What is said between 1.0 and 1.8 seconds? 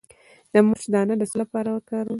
د څه لپاره